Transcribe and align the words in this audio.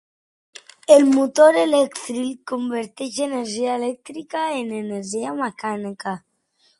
El 0.95 1.03
motor 1.17 1.57
elèctric 1.63 2.39
converteix 2.51 3.19
energia 3.25 3.75
elèctrica 3.81 4.47
en 4.63 4.73
energia 4.81 5.35
mecànica. 5.43 6.15